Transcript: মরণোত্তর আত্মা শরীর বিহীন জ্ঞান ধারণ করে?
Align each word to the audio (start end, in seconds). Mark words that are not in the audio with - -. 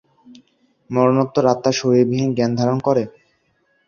মরণোত্তর 0.89 1.45
আত্মা 1.53 1.71
শরীর 1.79 2.03
বিহীন 2.09 2.29
জ্ঞান 2.37 2.51
ধারণ 2.59 2.77
করে? 2.87 3.03